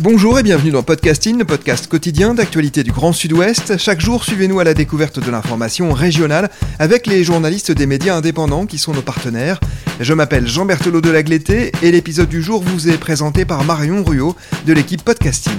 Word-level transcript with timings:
Bonjour 0.00 0.38
et 0.40 0.42
bienvenue 0.42 0.72
dans 0.72 0.82
Podcasting, 0.82 1.38
le 1.38 1.44
podcast 1.44 1.86
quotidien 1.86 2.34
d'actualité 2.34 2.82
du 2.82 2.90
Grand 2.90 3.12
Sud-Ouest. 3.12 3.78
Chaque 3.78 4.00
jour, 4.00 4.24
suivez-nous 4.24 4.58
à 4.58 4.64
la 4.64 4.74
découverte 4.74 5.20
de 5.20 5.30
l'information 5.30 5.92
régionale 5.92 6.50
avec 6.80 7.06
les 7.06 7.22
journalistes 7.22 7.70
des 7.70 7.86
médias 7.86 8.16
indépendants 8.16 8.66
qui 8.66 8.78
sont 8.78 8.92
nos 8.92 9.02
partenaires. 9.02 9.60
Je 10.00 10.12
m'appelle 10.12 10.48
Jean 10.48 10.66
Berthelot 10.66 11.00
de 11.00 11.10
Lagleté 11.10 11.70
et 11.82 11.92
l'épisode 11.92 12.28
du 12.28 12.42
jour 12.42 12.60
vous 12.60 12.88
est 12.88 12.98
présenté 12.98 13.44
par 13.44 13.62
Marion 13.62 14.02
Ruot 14.02 14.34
de 14.66 14.72
l'équipe 14.72 15.04
Podcasting. 15.04 15.54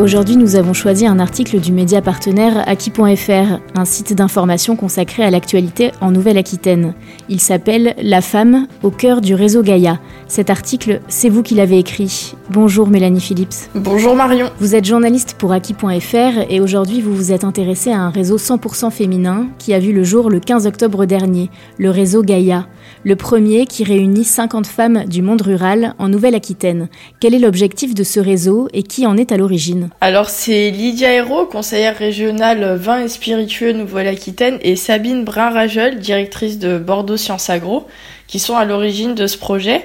Aujourd'hui, 0.00 0.36
nous 0.36 0.56
avons 0.56 0.72
choisi 0.72 1.06
un 1.06 1.20
article 1.20 1.60
du 1.60 1.70
média 1.70 2.02
partenaire 2.02 2.68
Aki.fr, 2.68 3.60
un 3.76 3.84
site 3.84 4.12
d'information 4.12 4.74
consacré 4.74 5.22
à 5.22 5.30
l'actualité 5.30 5.92
en 6.00 6.10
Nouvelle-Aquitaine. 6.10 6.94
Il 7.28 7.40
s'appelle 7.40 7.94
La 8.02 8.20
femme 8.20 8.66
au 8.82 8.90
cœur 8.90 9.20
du 9.20 9.36
réseau 9.36 9.62
Gaïa. 9.62 10.00
Cet 10.26 10.50
article, 10.50 11.00
c'est 11.08 11.28
vous 11.28 11.42
qui 11.42 11.54
l'avez 11.54 11.78
écrit. 11.78 12.34
Bonjour 12.50 12.88
Mélanie 12.88 13.20
Phillips. 13.20 13.68
Bonjour 13.74 14.16
Marion. 14.16 14.50
Vous 14.58 14.74
êtes 14.74 14.84
journaliste 14.84 15.34
pour 15.38 15.52
Aki.fr 15.52 16.50
et 16.50 16.60
aujourd'hui 16.60 17.00
vous 17.00 17.14
vous 17.14 17.32
êtes 17.32 17.44
intéressé 17.44 17.92
à 17.92 18.00
un 18.00 18.10
réseau 18.10 18.38
100% 18.38 18.90
féminin 18.90 19.48
qui 19.58 19.74
a 19.74 19.78
vu 19.78 19.92
le 19.92 20.02
jour 20.02 20.30
le 20.30 20.40
15 20.40 20.66
octobre 20.66 21.04
dernier, 21.04 21.50
le 21.78 21.90
réseau 21.90 22.22
Gaïa. 22.22 22.66
Le 23.02 23.16
premier 23.16 23.66
qui 23.66 23.84
réunit 23.84 24.24
50 24.24 24.66
femmes 24.66 25.04
du 25.06 25.20
monde 25.20 25.42
rural 25.42 25.94
en 25.98 26.08
Nouvelle-Aquitaine. 26.08 26.88
Quel 27.20 27.34
est 27.34 27.38
l'objectif 27.38 27.94
de 27.94 28.02
ce 28.02 28.20
réseau 28.20 28.68
et 28.72 28.82
qui 28.82 29.06
en 29.06 29.16
est 29.16 29.30
à 29.30 29.36
l'origine? 29.36 29.90
Alors 30.00 30.30
c'est 30.30 30.70
Lydia 30.70 31.12
Hérault, 31.12 31.46
conseillère 31.46 31.96
régionale 31.96 32.76
vin 32.76 33.00
et 33.00 33.08
spiritueux 33.08 33.72
Nouvelle-Aquitaine, 33.72 34.58
et 34.62 34.76
Sabine 34.76 35.24
Brun-Ragel, 35.24 35.98
directrice 35.98 36.58
de 36.58 36.78
Bordeaux 36.78 37.16
Sciences 37.16 37.50
Agro, 37.50 37.86
qui 38.26 38.38
sont 38.38 38.56
à 38.56 38.64
l'origine 38.64 39.14
de 39.14 39.26
ce 39.26 39.38
projet. 39.38 39.84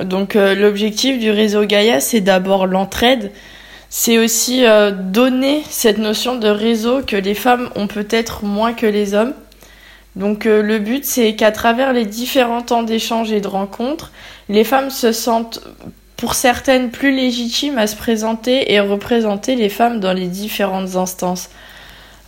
Donc 0.00 0.34
euh, 0.36 0.54
l'objectif 0.54 1.18
du 1.18 1.30
réseau 1.30 1.64
Gaïa, 1.64 2.00
c'est 2.00 2.20
d'abord 2.20 2.66
l'entraide, 2.66 3.30
c'est 3.90 4.18
aussi 4.18 4.64
euh, 4.64 4.90
donner 4.90 5.62
cette 5.70 5.98
notion 5.98 6.34
de 6.34 6.48
réseau 6.48 7.02
que 7.02 7.16
les 7.16 7.34
femmes 7.34 7.70
ont 7.76 7.86
peut-être 7.86 8.44
moins 8.44 8.72
que 8.72 8.86
les 8.86 9.14
hommes. 9.14 9.34
Donc 10.16 10.46
euh, 10.46 10.62
le 10.62 10.78
but, 10.78 11.04
c'est 11.04 11.34
qu'à 11.36 11.52
travers 11.52 11.92
les 11.92 12.04
différents 12.04 12.62
temps 12.62 12.82
d'échange 12.82 13.32
et 13.32 13.40
de 13.40 13.48
rencontres, 13.48 14.10
les 14.48 14.64
femmes 14.64 14.90
se 14.90 15.12
sentent 15.12 15.60
pour 16.16 16.34
certaines 16.34 16.90
plus 16.90 17.14
légitimes 17.14 17.78
à 17.78 17.86
se 17.86 17.96
présenter 17.96 18.72
et 18.72 18.80
représenter 18.80 19.54
les 19.54 19.68
femmes 19.68 20.00
dans 20.00 20.12
les 20.12 20.26
différentes 20.26 20.96
instances. 20.96 21.50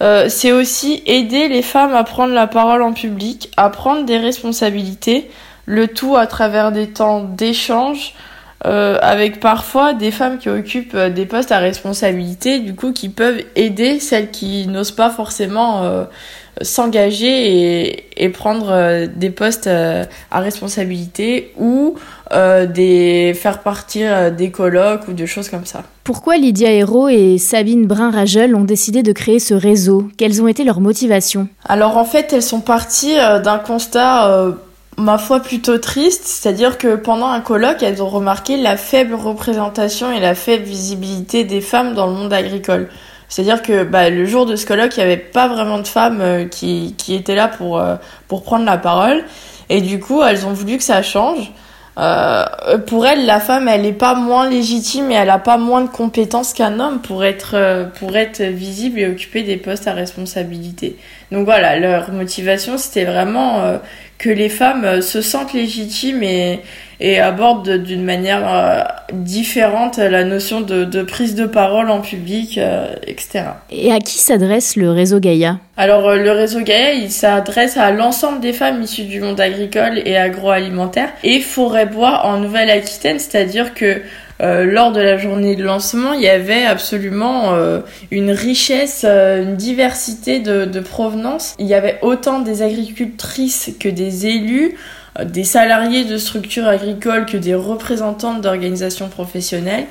c'est 0.01 0.53
aussi 0.53 1.03
aider 1.07 1.49
les 1.49 1.63
femmes 1.63 1.95
à 1.95 2.05
prendre 2.05 2.35
la 2.35 2.47
parole 2.47 2.83
en 2.83 2.93
public, 2.93 3.51
à 3.57 3.71
prendre 3.71 4.05
des 4.05 4.19
responsabilités, 4.19 5.31
le 5.67 5.89
tout 5.89 6.17
à 6.17 6.27
travers 6.27 6.73
des 6.73 6.89
temps 6.89 7.23
d'échange 7.23 8.15
euh, 8.65 8.99
avec 9.03 9.39
parfois 9.39 9.93
des 9.93 10.11
femmes 10.11 10.39
qui 10.39 10.49
occupent 10.49 10.95
euh, 10.95 11.11
des 11.11 11.27
postes 11.27 11.53
à 11.53 11.59
responsabilité, 11.59 12.59
du 12.59 12.75
coup 12.75 12.93
qui 12.93 13.11
peuvent 13.11 13.43
aider 13.55 14.01
celles 14.01 14.31
qui 14.31 14.67
n'osent 14.67 14.93
pas 14.93 15.11
forcément 15.11 15.85
euh, 15.85 16.05
s'engager 16.63 17.27
et, 17.27 18.25
et, 18.25 18.29
prendre 18.31 18.71
euh, 18.71 19.07
des 19.15 19.29
postes 19.29 19.69
à 19.69 20.41
responsabilité 20.41 21.53
ou 21.59 21.97
des 22.31 23.35
faire 23.41 23.61
partir 23.61 24.33
des 24.33 24.51
colloques 24.51 25.07
ou 25.07 25.13
des 25.13 25.29
choses 25.29 25.49
comme 25.49 25.65
ça. 25.65 25.85
Pourquoi 26.03 26.39
Lydia 26.39 26.73
Hérault 26.73 27.09
et 27.09 27.39
Sabine 27.39 27.87
Brun-Ragel 27.87 28.57
ont 28.57 28.65
décidé 28.65 29.05
de 29.05 29.13
créer 29.13 29.39
ce 29.39 29.55
réseau? 29.55 30.09
Quelles 30.17 30.43
ont 30.43 30.49
été 30.49 30.65
leurs 30.65 30.81
motivations? 30.81 31.47
Alors 31.65 31.97
en 31.99 32.05
fait, 32.05 32.33
elles 32.33 32.43
sont 32.43 32.63
parties 32.63 33.15
d'un 33.15 33.59
constat 33.59 34.57
ma 34.99 35.19
foi 35.19 35.41
plutôt 35.41 35.79
triste, 35.79 36.25
c'est-à-dire 36.25 36.79
que 36.79 36.97
pendant 36.97 37.29
un 37.29 37.41
colloque, 37.41 37.83
elles 37.83 38.03
ont 38.03 38.09
remarqué 38.09 38.57
la 38.57 38.77
faible 38.77 39.15
représentation 39.15 40.11
et 40.13 40.21
la 40.21 40.35
faible 40.35 40.65
visibilité 40.65 41.45
des 41.45 41.61
femmes 41.61 41.95
dans 41.95 42.07
le 42.07 42.13
monde 42.13 42.33
agricole. 42.33 42.89
C'est-à-dire 43.29 43.63
que 43.63 43.85
bah, 43.85 44.09
le 44.09 44.25
jour 44.25 44.47
de 44.47 44.57
ce 44.57 44.65
colloque, 44.67 44.97
il 44.97 45.01
n'y 45.01 45.05
avait 45.05 45.17
pas 45.17 45.49
vraiment 45.49 45.79
de 45.79 45.89
femmes 45.89 46.21
euh, 46.21 46.45
qui, 46.47 46.95
qui 46.97 47.15
étaient 47.15 47.35
là 47.35 47.49
pour, 47.49 47.79
euh, 47.79 47.97
pour 48.29 48.43
prendre 48.43 48.65
la 48.65 48.79
parole. 48.79 49.25
Et 49.69 49.81
du 49.81 49.99
coup, 49.99 50.23
elles 50.23 50.47
ont 50.47 50.53
voulu 50.53 50.77
que 50.77 50.85
ça 50.85 51.03
change. 51.03 51.53
Euh, 51.99 52.45
pour 52.87 53.07
elles, 53.07 53.25
la 53.25 53.41
femme, 53.41 53.69
elle 53.69 53.83
n'est 53.83 53.93
pas 53.93 54.15
moins 54.15 54.49
légitime 54.49 55.11
et 55.11 55.15
elle 55.15 55.29
n'a 55.29 55.39
pas 55.39 55.57
moins 55.57 55.81
de 55.81 55.89
compétences 55.89 56.53
qu'un 56.53 56.79
homme 56.79 57.01
pour 57.01 57.25
être, 57.25 57.55
euh, 57.55 57.85
pour 57.85 58.17
être 58.17 58.43
visible 58.43 58.99
et 58.99 59.09
occuper 59.09 59.43
des 59.43 59.57
postes 59.57 59.87
à 59.87 59.95
responsabilité. 59.95 60.99
Donc 61.33 61.45
voilà, 61.45 61.79
leur 61.79 62.13
motivation, 62.13 62.79
c'était 62.79 63.05
vraiment 63.05 63.79
que 64.19 64.31
les 64.31 64.49
femmes 64.49 64.85
euh, 64.85 65.01
se 65.01 65.21
sentent 65.21 65.53
légitimes 65.53 66.23
et, 66.23 66.61
et 67.01 67.21
abordent 67.21 67.83
d'une 67.83 68.05
manière 68.05 68.43
euh, 68.49 68.83
différente 69.13 69.99
la 69.99 70.25
notion 70.25 70.63
de, 70.63 70.85
de, 70.85 71.03
prise 71.03 71.35
de 71.35 71.45
parole 71.45 71.91
en 71.91 72.01
public, 72.01 72.57
euh, 72.57 72.95
etc. 73.07 73.45
Et 73.71 73.93
à 73.93 73.99
qui 73.99 74.19
s'adresse 74.19 74.77
le 74.77 74.91
réseau 74.91 75.21
Gaïa? 75.21 75.59
Alors 75.77 76.15
le 76.15 76.31
réseau 76.31 76.61
Gaïa, 76.61 76.95
il 76.95 77.11
s'adresse 77.11 77.77
à 77.77 77.91
l'ensemble 77.91 78.41
des 78.41 78.55
femmes 78.55 78.83
issues 78.83 79.05
du 79.05 79.21
monde 79.21 79.41
agricole 79.41 80.01
et 80.05 80.17
agroalimentaire 80.17 81.11
et 81.23 81.41
forêt-bois 81.41 82.25
en 82.25 82.39
Nouvelle-Aquitaine, 82.39 83.19
c'est-à-dire 83.19 83.75
que 83.75 84.01
euh, 84.43 84.65
lors 84.65 84.93
de 84.93 85.01
la 85.01 85.17
journée 85.17 85.57
de 85.57 85.65
lancement, 85.65 86.13
il 86.13 86.21
y 86.21 86.29
avait 86.29 86.65
absolument 86.65 87.55
euh, 87.55 87.81
une 88.11 88.31
richesse, 88.31 89.05
euh, 89.09 89.43
une 89.43 89.57
diversité 89.57 90.41
de, 90.41 90.65
de 90.67 90.81
provenance. 90.81 91.55
Il 91.59 91.67
y 91.67 91.75
avait 91.75 91.99
autant 92.03 92.41
des 92.41 92.63
agricultrices 92.63 93.71
que 93.81 93.89
des 93.89 94.27
élus, 94.27 94.75
des 95.25 95.45
salariés 95.45 96.05
de 96.05 96.19
structures 96.19 96.67
agricoles 96.67 97.25
que 97.25 97.39
des 97.39 97.55
représentantes 97.55 98.43
d'organisations 98.43 99.09
professionnelles. 99.09 99.87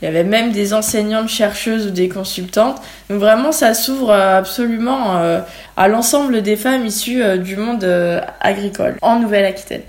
Il 0.00 0.04
y 0.04 0.08
avait 0.08 0.22
même 0.22 0.52
des 0.52 0.74
enseignantes 0.74 1.28
chercheuses 1.28 1.88
ou 1.88 1.90
des 1.90 2.08
consultantes. 2.08 2.80
Donc 3.10 3.18
vraiment, 3.18 3.50
ça 3.50 3.74
s'ouvre 3.74 4.12
absolument 4.12 5.20
à 5.76 5.88
l'ensemble 5.88 6.42
des 6.42 6.54
femmes 6.54 6.86
issues 6.86 7.20
du 7.40 7.56
monde 7.56 7.84
agricole 8.40 8.94
en 9.02 9.18
Nouvelle-Aquitaine. 9.18 9.82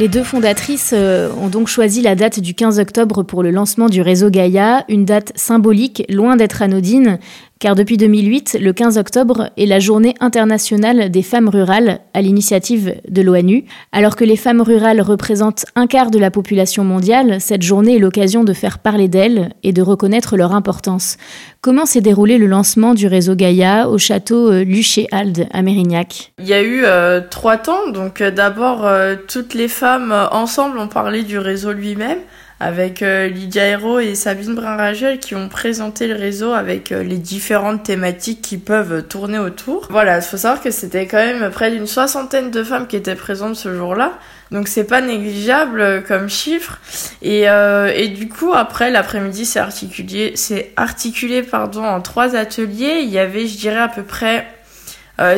Les 0.00 0.08
deux 0.08 0.24
fondatrices 0.24 0.90
euh, 0.92 1.30
ont 1.40 1.46
donc 1.46 1.68
choisi 1.68 2.02
la 2.02 2.16
date 2.16 2.40
du 2.40 2.54
15 2.54 2.80
octobre 2.80 3.22
pour 3.22 3.44
le 3.44 3.52
lancement 3.52 3.88
du 3.88 4.02
réseau 4.02 4.28
Gaïa, 4.28 4.84
une 4.88 5.04
date 5.04 5.30
symbolique, 5.36 6.02
loin 6.08 6.34
d'être 6.34 6.62
anodine, 6.62 7.20
car 7.64 7.74
depuis 7.74 7.96
2008, 7.96 8.58
le 8.60 8.74
15 8.74 8.98
octobre 8.98 9.48
est 9.56 9.64
la 9.64 9.78
journée 9.78 10.14
internationale 10.20 11.10
des 11.10 11.22
femmes 11.22 11.48
rurales 11.48 12.00
à 12.12 12.20
l'initiative 12.20 12.94
de 13.08 13.22
l'ONU. 13.22 13.64
Alors 13.90 14.16
que 14.16 14.24
les 14.24 14.36
femmes 14.36 14.60
rurales 14.60 15.00
représentent 15.00 15.64
un 15.74 15.86
quart 15.86 16.10
de 16.10 16.18
la 16.18 16.30
population 16.30 16.84
mondiale, 16.84 17.40
cette 17.40 17.62
journée 17.62 17.96
est 17.96 18.00
l'occasion 18.00 18.44
de 18.44 18.52
faire 18.52 18.80
parler 18.80 19.08
d'elles 19.08 19.54
et 19.62 19.72
de 19.72 19.80
reconnaître 19.80 20.36
leur 20.36 20.52
importance. 20.52 21.16
Comment 21.62 21.86
s'est 21.86 22.02
déroulé 22.02 22.36
le 22.36 22.48
lancement 22.48 22.92
du 22.92 23.06
réseau 23.06 23.34
Gaïa 23.34 23.88
au 23.88 23.96
château 23.96 24.52
euh, 24.52 24.62
Luchet-Alde 24.62 25.46
à 25.50 25.62
Mérignac? 25.62 26.34
Il 26.40 26.46
y 26.46 26.52
a 26.52 26.60
eu 26.60 26.82
euh, 26.84 27.22
trois 27.30 27.56
temps. 27.56 27.88
Donc 27.90 28.20
euh, 28.20 28.30
d'abord, 28.30 28.86
toutes 29.26 29.54
les 29.54 29.68
femmes 29.68 30.12
ensemble 30.32 30.78
ont 30.78 30.88
parlé 30.88 31.22
du 31.22 31.38
réseau 31.38 31.72
lui-même 31.72 32.18
avec 32.60 33.02
euh, 33.02 33.26
Lydia 33.28 33.66
Hérault 33.66 33.98
et 33.98 34.14
Sabine 34.14 34.54
Brun-Ragel 34.54 35.18
qui 35.18 35.34
ont 35.34 35.48
présenté 35.48 36.06
le 36.06 36.14
réseau 36.14 36.52
avec 36.52 36.92
euh, 36.92 37.02
les 37.02 37.18
différentes 37.18 37.82
thématiques 37.82 38.42
qui 38.42 38.58
peuvent 38.58 39.02
tourner 39.08 39.38
autour. 39.38 39.88
Voilà, 39.90 40.16
il 40.16 40.22
faut 40.22 40.36
savoir 40.36 40.62
que 40.62 40.70
c'était 40.70 41.06
quand 41.06 41.18
même 41.18 41.50
près 41.50 41.72
d'une 41.72 41.88
soixantaine 41.88 42.50
de 42.50 42.62
femmes 42.62 42.86
qui 42.86 42.96
étaient 42.96 43.16
présentes 43.16 43.56
ce 43.56 43.74
jour-là. 43.74 44.12
Donc 44.52 44.68
c'est 44.68 44.84
pas 44.84 45.00
négligeable 45.00 45.80
euh, 45.80 46.00
comme 46.00 46.28
chiffre. 46.28 46.78
Et, 47.22 47.42
et 47.42 48.08
du 48.08 48.28
coup, 48.28 48.52
après 48.54 48.90
l'après-midi, 48.90 49.44
c'est 49.46 49.58
articulé, 49.58 50.34
articulé 50.76 51.42
pardon, 51.42 51.84
en 51.84 52.00
trois 52.00 52.36
ateliers. 52.36 53.00
Il 53.02 53.10
y 53.10 53.18
avait, 53.18 53.46
je 53.46 53.56
dirais, 53.56 53.80
à 53.80 53.88
peu 53.88 54.02
près 54.02 54.46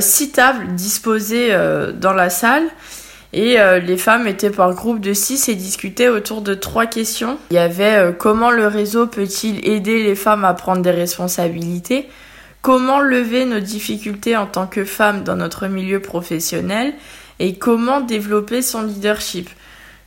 six 0.00 0.32
tables 0.32 0.74
disposées 0.74 1.56
dans 1.94 2.12
la 2.12 2.28
salle. 2.28 2.64
Et 3.36 3.60
euh, 3.60 3.80
les 3.80 3.98
femmes 3.98 4.26
étaient 4.26 4.48
par 4.48 4.72
groupe 4.72 4.98
de 4.98 5.12
six 5.12 5.50
et 5.50 5.54
discutaient 5.54 6.08
autour 6.08 6.40
de 6.40 6.54
trois 6.54 6.86
questions. 6.86 7.36
Il 7.50 7.56
y 7.56 7.58
avait 7.58 7.96
euh, 7.96 8.12
comment 8.12 8.50
le 8.50 8.66
réseau 8.66 9.06
peut-il 9.06 9.68
aider 9.68 10.02
les 10.02 10.14
femmes 10.14 10.42
à 10.46 10.54
prendre 10.54 10.80
des 10.80 10.90
responsabilités? 10.90 12.08
Comment 12.62 12.98
lever 12.98 13.44
nos 13.44 13.60
difficultés 13.60 14.38
en 14.38 14.46
tant 14.46 14.66
que 14.66 14.86
femmes 14.86 15.22
dans 15.22 15.36
notre 15.36 15.66
milieu 15.66 16.00
professionnel? 16.00 16.94
Et 17.38 17.56
comment 17.56 18.00
développer 18.00 18.62
son 18.62 18.80
leadership? 18.80 19.50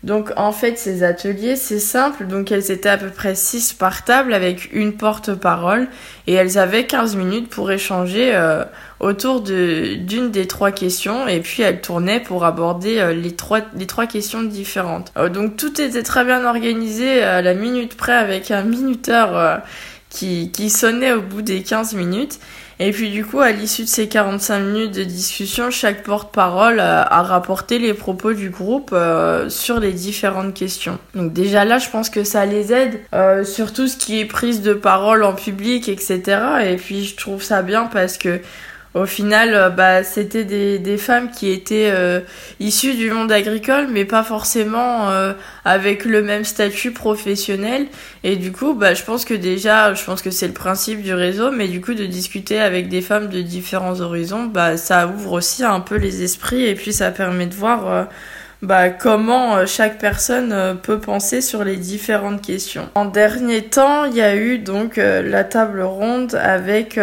Donc 0.04 0.32
en 0.38 0.54
fait, 0.54 0.78
ces 0.78 1.04
ateliers, 1.04 1.56
c'est 1.58 1.80
simple. 1.80 2.26
Donc 2.26 2.52
elles 2.52 2.72
étaient 2.72 2.90
à 2.90 2.98
peu 2.98 3.10
près 3.10 3.36
6 3.36 3.74
par 3.74 4.06
table 4.06 4.34
avec 4.34 4.72
une 4.74 4.94
porte-parole 4.94 5.88
et 6.26 6.34
elles 6.34 6.58
avaient 6.58 6.86
15 6.86 7.18
minutes 7.18 7.50
pour 7.50 7.70
échanger 7.70 8.32
euh, 8.34 8.64
autour 9.02 9.42
d'une 9.42 10.32
des 10.32 10.48
trois 10.48 10.72
questions 10.72 11.28
et 11.28 11.42
puis 11.42 11.64
elles 11.64 11.82
tournaient 11.82 12.22
pour 12.22 12.46
aborder 12.46 13.00
euh, 13.00 13.14
les, 13.14 13.36
trois, 13.36 13.60
les 13.76 13.88
trois 13.88 14.08
questions 14.08 14.42
différentes. 14.42 15.12
Euh, 15.18 15.28
donc 15.28 15.58
tout 15.58 15.82
était 15.82 16.04
très 16.04 16.24
bien 16.24 16.46
organisé 16.46 17.22
à 17.22 17.42
la 17.42 17.54
minute 17.54 17.98
près 17.98 18.14
avec 18.14 18.52
un 18.52 18.64
minuteur 18.64 19.62
qui, 20.10 20.52
qui 20.52 20.70
sonnait 20.70 21.12
au 21.12 21.22
bout 21.22 21.42
des 21.42 21.62
15 21.62 21.94
minutes. 21.96 22.40
Et 22.82 22.92
puis 22.92 23.10
du 23.10 23.26
coup, 23.26 23.42
à 23.42 23.52
l'issue 23.52 23.84
de 23.84 23.90
ces 23.90 24.08
45 24.08 24.60
minutes 24.60 24.96
de 24.96 25.04
discussion, 25.04 25.70
chaque 25.70 26.02
porte-parole 26.04 26.80
euh, 26.80 27.04
a 27.04 27.24
rapporté 27.24 27.78
les 27.78 27.94
propos 27.94 28.32
du 28.32 28.50
groupe 28.50 28.92
euh, 28.94 29.50
sur 29.50 29.82
les 29.82 29.92
différentes 29.92 30.54
questions. 30.54 30.98
Donc 31.14 31.34
déjà 31.34 31.66
là, 31.66 31.78
je 31.78 31.90
pense 31.90 32.10
que 32.10 32.24
ça 32.24 32.46
les 32.46 32.72
aide 32.72 33.02
euh, 33.14 33.44
sur 33.44 33.74
tout 33.74 33.90
ce 33.90 33.98
qui 33.98 34.22
est 34.22 34.26
prise 34.26 34.62
de 34.62 34.74
parole 34.74 35.24
en 35.24 35.34
public, 35.34 35.90
etc. 35.90 36.22
Et 36.66 36.78
puis 36.78 37.04
je 37.04 37.18
trouve 37.18 37.44
ça 37.44 37.64
bien 37.64 37.86
parce 37.86 38.18
que 38.18 38.40
au 38.96 39.06
final, 39.06 39.54
euh, 39.54 39.70
bah, 39.70 40.04
c'était 40.04 40.46
des, 40.46 40.80
des 40.80 40.98
femmes 40.98 41.30
qui 41.30 41.52
étaient 41.52 41.92
euh, 41.94 42.22
issues 42.60 42.96
du 42.96 43.12
monde 43.12 43.32
agricole, 43.32 43.88
mais 43.92 44.04
pas 44.04 44.24
forcément 44.24 45.10
euh, 45.12 45.34
avec 45.64 46.06
le 46.06 46.24
même 46.24 46.44
statut 46.44 46.92
professionnel. 46.92 47.86
Et 48.24 48.36
du 48.36 48.52
coup, 48.52 48.74
bah, 48.74 48.96
je 48.96 49.04
pense 49.04 49.26
que 49.26 49.36
déjà, 49.36 49.94
je 49.94 50.04
pense 50.04 50.24
que 50.24 50.32
c'est 50.32 50.48
le 50.48 50.54
principe 50.54 51.04
du 51.04 51.14
réseau, 51.14 51.52
mais 51.52 51.68
du 51.68 51.82
coup, 51.82 51.94
de 51.94 52.06
discuter 52.06 52.60
avec 52.60 52.90
des 52.90 53.02
femmes 53.02 53.30
de 53.30 53.42
différents 53.42 54.02
horizons, 54.02 54.46
bah, 54.46 54.76
ça 54.78 55.08
ouvre 55.08 55.34
aussi 55.34 55.64
un 55.64 55.82
peu 55.82 55.96
les 55.96 56.24
esprits 56.24 56.66
et 56.66 56.74
puis 56.74 56.92
ça 56.92 57.12
permet 57.12 57.46
de 57.46 57.54
voir 57.54 58.08
bah, 58.62 58.90
comment 58.90 59.56
euh, 59.56 59.66
chaque 59.66 60.00
personne 60.00 60.52
euh, 60.52 60.74
peut 60.74 61.00
penser 61.00 61.40
sur 61.40 61.64
les 61.64 61.78
différentes 61.78 62.42
questions. 62.42 62.90
En 62.94 63.06
dernier 63.06 63.62
temps, 63.62 64.04
il 64.04 64.16
y 64.16 64.22
a 64.22 64.36
eu 64.36 64.60
donc 64.60 64.98
euh, 64.98 65.22
la 65.22 65.46
table 65.46 65.82
ronde 65.82 66.36
avec 66.36 67.00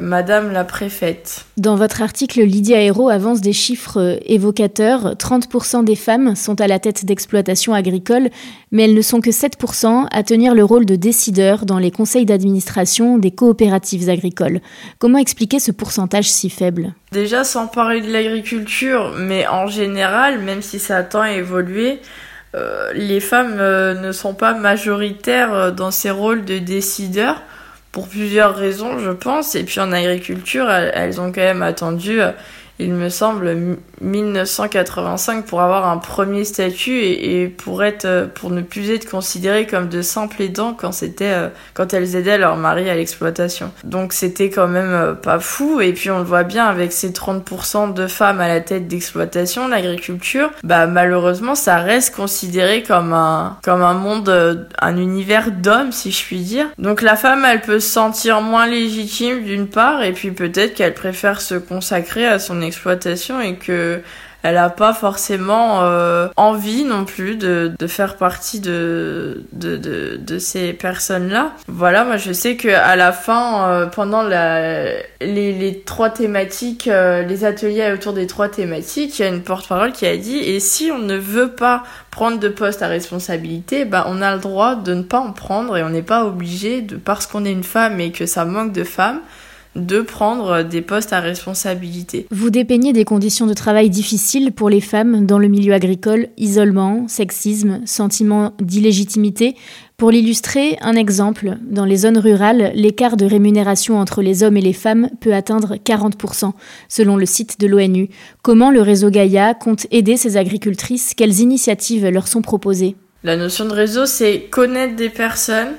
Madame 0.00 0.52
la 0.52 0.64
préfète. 0.64 1.46
Dans 1.56 1.76
votre 1.76 2.02
article, 2.02 2.42
Lydia 2.42 2.80
Hérault 2.80 3.08
avance 3.08 3.40
des 3.40 3.52
chiffres 3.52 4.18
évocateurs. 4.26 5.14
30% 5.14 5.84
des 5.84 5.96
femmes 5.96 6.34
sont 6.36 6.60
à 6.60 6.66
la 6.66 6.78
tête 6.78 7.04
d'exploitation 7.04 7.74
agricole, 7.74 8.28
mais 8.70 8.84
elles 8.84 8.94
ne 8.94 9.02
sont 9.02 9.20
que 9.20 9.30
7% 9.30 10.06
à 10.10 10.22
tenir 10.22 10.54
le 10.54 10.64
rôle 10.64 10.86
de 10.86 10.96
décideurs 10.96 11.66
dans 11.66 11.78
les 11.78 11.90
conseils 11.90 12.26
d'administration 12.26 13.18
des 13.18 13.30
coopératives 13.30 14.08
agricoles. 14.08 14.60
Comment 14.98 15.18
expliquer 15.18 15.60
ce 15.60 15.72
pourcentage 15.72 16.30
si 16.30 16.50
faible? 16.50 16.94
Déjà, 17.12 17.42
sans 17.42 17.66
parler 17.66 18.00
de 18.00 18.12
l'agriculture, 18.12 19.14
mais 19.18 19.46
en 19.48 19.66
général, 19.66 20.38
même 20.38 20.62
si 20.62 20.78
ça 20.78 20.89
a 20.90 21.02
tant 21.02 21.24
évolué, 21.24 22.00
euh, 22.56 22.92
les 22.94 23.20
femmes 23.20 23.58
euh, 23.60 23.94
ne 23.94 24.10
sont 24.10 24.34
pas 24.34 24.54
majoritaires 24.54 25.54
euh, 25.54 25.70
dans 25.70 25.92
ces 25.92 26.10
rôles 26.10 26.44
de 26.44 26.58
décideurs 26.58 27.42
pour 27.92 28.08
plusieurs 28.08 28.56
raisons, 28.56 28.98
je 28.98 29.10
pense. 29.10 29.54
Et 29.54 29.62
puis 29.62 29.80
en 29.80 29.92
agriculture, 29.92 30.68
elles 30.70 31.20
ont 31.20 31.32
quand 31.32 31.40
même 31.40 31.62
attendu 31.62 32.20
il 32.80 32.94
me 32.94 33.08
semble, 33.10 33.76
1985 34.00 35.44
pour 35.44 35.60
avoir 35.60 35.88
un 35.88 35.98
premier 35.98 36.44
statut 36.44 37.00
et, 37.02 37.48
pour 37.48 37.84
être, 37.84 38.06
euh, 38.06 38.26
pour 38.26 38.50
ne 38.50 38.62
plus 38.62 38.90
être 38.90 39.08
considérées 39.08 39.66
comme 39.66 39.88
de 39.88 40.02
simples 40.02 40.42
aidants 40.42 40.74
quand 40.74 40.92
c'était, 40.92 41.32
euh, 41.32 41.48
quand 41.74 41.92
elles 41.92 42.16
aidaient 42.16 42.38
leur 42.38 42.56
mari 42.56 42.88
à 42.88 42.94
l'exploitation. 42.94 43.70
Donc 43.84 44.12
c'était 44.12 44.48
quand 44.48 44.68
même 44.68 44.92
euh, 44.92 45.12
pas 45.12 45.38
fou. 45.38 45.80
Et 45.80 45.92
puis 45.92 46.10
on 46.10 46.18
le 46.18 46.24
voit 46.24 46.44
bien 46.44 46.66
avec 46.66 46.92
ces 46.92 47.10
30% 47.10 47.92
de 47.92 48.06
femmes 48.06 48.40
à 48.40 48.48
la 48.48 48.60
tête 48.60 48.88
d'exploitation, 48.88 49.68
l'agriculture, 49.68 50.50
bah 50.64 50.86
malheureusement 50.86 51.54
ça 51.54 51.78
reste 51.78 52.14
considéré 52.14 52.82
comme 52.82 53.12
un, 53.12 53.58
comme 53.62 53.82
un 53.82 53.94
monde, 53.94 54.66
un 54.80 54.96
univers 54.96 55.50
d'hommes 55.50 55.92
si 55.92 56.10
je 56.10 56.24
puis 56.24 56.40
dire. 56.40 56.66
Donc 56.78 57.02
la 57.02 57.16
femme, 57.16 57.44
elle 57.44 57.60
peut 57.60 57.80
se 57.80 57.90
sentir 57.90 58.40
moins 58.40 58.66
légitime 58.66 59.44
d'une 59.44 59.66
part 59.66 60.02
et 60.02 60.12
puis 60.12 60.30
peut-être 60.30 60.74
qu'elle 60.74 60.94
préfère 60.94 61.40
se 61.40 61.54
consacrer 61.54 62.26
à 62.26 62.38
son 62.38 62.62
exploitation 62.70 63.40
et 63.40 63.56
que 63.56 64.02
elle 64.42 64.56
a 64.56 64.70
pas 64.70 64.94
forcément 64.94 65.82
euh, 65.82 66.28
envie 66.36 66.84
non 66.84 67.04
plus 67.04 67.36
de, 67.36 67.74
faire 67.86 68.16
partie 68.16 68.60
de, 68.60 69.44
de, 69.52 70.38
ces 70.38 70.72
personnes-là. 70.72 71.52
Voilà, 71.68 72.04
moi 72.04 72.16
je 72.16 72.32
sais 72.32 72.56
que 72.56 72.68
à 72.68 72.96
la 72.96 73.12
fin, 73.12 73.68
euh, 73.68 73.86
pendant 73.86 74.22
la, 74.22 74.84
les, 75.20 75.52
les 75.52 75.80
trois 75.80 76.08
thématiques, 76.08 76.88
euh, 76.88 77.22
les 77.22 77.44
ateliers 77.44 77.92
autour 77.92 78.14
des 78.14 78.26
trois 78.26 78.48
thématiques, 78.48 79.18
il 79.18 79.22
y 79.22 79.24
a 79.24 79.28
une 79.28 79.42
porte-parole 79.42 79.92
qui 79.92 80.06
a 80.06 80.16
dit 80.16 80.38
et 80.38 80.60
si 80.60 80.90
on 80.90 80.98
ne 80.98 81.16
veut 81.16 81.50
pas 81.50 81.82
prendre 82.10 82.38
de 82.38 82.48
poste 82.48 82.82
à 82.82 82.88
responsabilité, 82.88 83.84
bah 83.84 84.06
on 84.08 84.22
a 84.22 84.34
le 84.34 84.40
droit 84.40 84.74
de 84.74 84.94
ne 84.94 85.02
pas 85.02 85.20
en 85.20 85.32
prendre 85.32 85.76
et 85.76 85.82
on 85.82 85.90
n'est 85.90 86.02
pas 86.02 86.24
obligé 86.24 86.80
de 86.80 86.96
parce 86.96 87.26
qu'on 87.26 87.44
est 87.44 87.52
une 87.52 87.64
femme 87.64 88.00
et 88.00 88.12
que 88.12 88.24
ça 88.24 88.46
manque 88.46 88.72
de 88.72 88.84
femmes 88.84 89.20
de 89.76 90.00
prendre 90.00 90.62
des 90.62 90.82
postes 90.82 91.12
à 91.12 91.20
responsabilité. 91.20 92.26
Vous 92.30 92.50
dépeignez 92.50 92.92
des 92.92 93.04
conditions 93.04 93.46
de 93.46 93.54
travail 93.54 93.88
difficiles 93.88 94.52
pour 94.52 94.68
les 94.68 94.80
femmes 94.80 95.26
dans 95.26 95.38
le 95.38 95.48
milieu 95.48 95.72
agricole, 95.72 96.28
isolement, 96.36 97.06
sexisme, 97.06 97.80
sentiment 97.86 98.52
d'illégitimité. 98.60 99.54
Pour 99.96 100.10
l'illustrer, 100.10 100.76
un 100.80 100.94
exemple, 100.94 101.56
dans 101.62 101.84
les 101.84 101.98
zones 101.98 102.18
rurales, 102.18 102.72
l'écart 102.74 103.16
de 103.16 103.26
rémunération 103.26 103.98
entre 103.98 104.22
les 104.22 104.42
hommes 104.42 104.56
et 104.56 104.62
les 104.62 104.72
femmes 104.72 105.08
peut 105.20 105.34
atteindre 105.34 105.76
40%, 105.76 106.52
selon 106.88 107.16
le 107.16 107.26
site 107.26 107.60
de 107.60 107.66
l'ONU. 107.66 108.08
Comment 108.42 108.70
le 108.70 108.82
réseau 108.82 109.10
Gaïa 109.10 109.54
compte 109.54 109.86
aider 109.90 110.16
ces 110.16 110.36
agricultrices? 110.36 111.14
Quelles 111.14 111.40
initiatives 111.40 112.08
leur 112.08 112.26
sont 112.26 112.42
proposées? 112.42 112.96
La 113.22 113.36
notion 113.36 113.66
de 113.66 113.74
réseau, 113.74 114.06
c'est 114.06 114.48
connaître 114.50 114.96
des 114.96 115.10
personnes, 115.10 115.74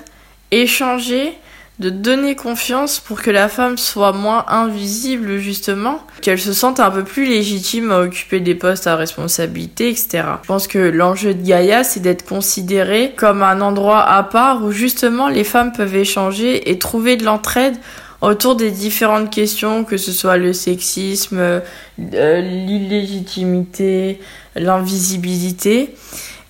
échanger, 0.51 1.33
de 1.79 1.89
donner 1.89 2.35
confiance 2.35 2.99
pour 2.99 3.21
que 3.21 3.31
la 3.31 3.49
femme 3.49 3.77
soit 3.77 4.11
moins 4.11 4.45
invisible 4.47 5.37
justement, 5.37 5.99
qu'elle 6.21 6.39
se 6.39 6.53
sente 6.53 6.79
un 6.79 6.91
peu 6.91 7.03
plus 7.03 7.25
légitime 7.25 7.91
à 7.91 8.01
occuper 8.01 8.39
des 8.39 8.53
postes 8.55 8.85
à 8.85 8.95
responsabilité, 8.95 9.89
etc. 9.89 10.23
Je 10.43 10.47
pense 10.47 10.67
que 10.67 10.77
l'enjeu 10.77 11.33
de 11.33 11.41
Gaïa, 11.41 11.83
c'est 11.83 12.01
d'être 12.01 12.25
considéré 12.25 13.13
comme 13.15 13.41
un 13.41 13.61
endroit 13.61 14.03
à 14.03 14.21
part 14.21 14.63
où 14.63 14.71
justement 14.71 15.27
les 15.27 15.43
femmes 15.43 15.71
peuvent 15.71 15.95
échanger 15.95 16.69
et 16.69 16.77
trouver 16.77 17.15
de 17.15 17.23
l'entraide 17.23 17.77
autour 18.21 18.55
des 18.55 18.69
différentes 18.69 19.31
questions, 19.31 19.83
que 19.83 19.97
ce 19.97 20.11
soit 20.11 20.37
le 20.37 20.53
sexisme, 20.53 21.39
euh, 21.39 22.41
l'illégitimité, 22.41 24.19
l'invisibilité. 24.55 25.95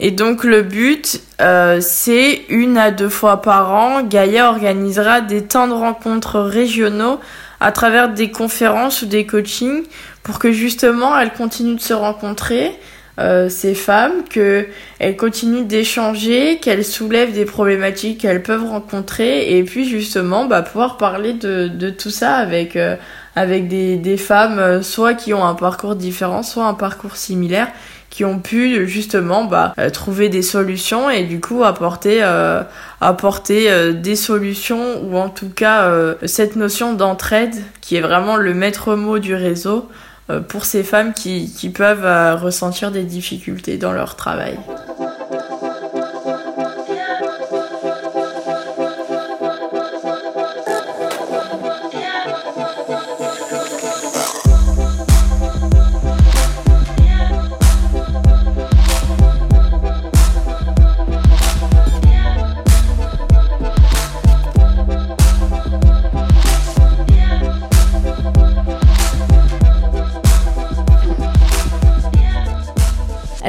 Et 0.04 0.10
donc 0.10 0.44
le 0.44 0.64
but, 0.64 1.22
euh, 1.42 1.78
c'est 1.80 2.42
une 2.50 2.76
à 2.80 2.90
deux 2.90 3.08
fois 3.08 3.44
par 3.44 3.72
an, 3.72 4.02
Gaïa 4.02 4.50
organisera 4.50 5.22
des 5.22 5.44
temps 5.44 5.68
de 5.68 5.74
rencontres 5.74 6.40
régionaux 6.40 7.20
à 7.60 7.72
travers 7.72 8.10
des 8.10 8.32
conférences 8.32 9.04
ou 9.04 9.06
des 9.06 9.28
coachings 9.28 9.84
pour 10.24 10.40
que 10.40 10.52
justement 10.52 11.16
elles 11.20 11.32
continuent 11.32 11.76
de 11.76 11.82
se 11.82 11.94
rencontrer, 11.94 12.72
euh, 13.20 13.48
ces 13.48 13.76
femmes, 13.76 14.24
qu'elles 14.28 15.18
continuent 15.18 15.68
d'échanger, 15.68 16.58
qu'elles 16.58 16.86
soulèvent 16.86 17.34
des 17.34 17.46
problématiques 17.46 18.22
qu'elles 18.22 18.42
peuvent 18.42 18.68
rencontrer 18.68 19.56
et 19.56 19.64
puis 19.64 19.88
justement 19.88 20.46
bah, 20.46 20.64
pouvoir 20.64 20.98
parler 20.98 21.34
de, 21.34 21.92
tout 21.92 22.10
ça 22.10 22.38
avec, 22.38 22.76
euh, 22.76 22.96
des, 23.36 24.18
femmes 24.18 24.82
soit 24.82 25.14
qui 25.14 25.36
ont 25.36 25.46
un 25.46 25.54
parcours 25.54 25.96
différent, 25.96 26.42
soit 26.42 26.66
un 26.66 26.74
parcours 26.74 27.18
similaire 27.18 27.68
qui 28.12 28.26
ont 28.26 28.40
pu 28.40 28.88
justement 28.88 29.46
bah, 29.46 29.74
euh, 29.80 29.90
trouver 29.90 30.30
des 30.30 30.44
solutions 30.44 31.10
et 31.10 31.24
du 31.24 31.40
coup 31.40 31.64
apporter, 31.64 32.20
euh, 32.22 32.62
apporter 33.00 33.72
euh, 33.72 33.94
des 33.94 34.18
solutions 34.18 35.02
ou 35.02 35.18
en 35.18 35.30
tout 35.30 35.50
cas 35.50 35.92
cette 36.26 36.56
notion 36.56 36.94
d'entraide 36.94 37.56
qui 37.80 37.96
est 37.96 38.02
vraiment 38.02 38.36
le 38.36 38.54
maître 38.54 38.96
mot 38.96 39.18
du 39.18 39.34
réseau 39.34 39.90
pour 40.50 40.66
ces 40.66 40.84
femmes 40.84 41.14
qui, 41.14 41.52
qui 41.52 41.70
peuvent 41.70 42.42
ressentir 42.42 42.92
des 42.92 43.04
difficultés 43.04 43.78
dans 43.78 43.94
leur 43.94 44.16
travail. 44.16 44.58